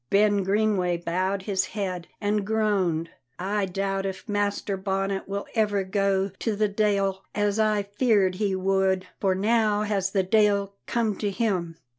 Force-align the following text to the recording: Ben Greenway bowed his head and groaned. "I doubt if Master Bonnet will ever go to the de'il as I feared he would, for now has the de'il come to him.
Ben 0.09 0.41
Greenway 0.41 0.97
bowed 0.97 1.43
his 1.43 1.63
head 1.77 2.07
and 2.19 2.43
groaned. 2.43 3.11
"I 3.37 3.67
doubt 3.67 4.03
if 4.07 4.27
Master 4.27 4.75
Bonnet 4.75 5.27
will 5.27 5.45
ever 5.53 5.83
go 5.83 6.29
to 6.39 6.55
the 6.55 6.67
de'il 6.67 7.23
as 7.35 7.59
I 7.59 7.83
feared 7.83 8.33
he 8.41 8.55
would, 8.55 9.05
for 9.19 9.35
now 9.35 9.83
has 9.83 10.09
the 10.09 10.23
de'il 10.23 10.73
come 10.87 11.15
to 11.17 11.29
him. 11.29 11.75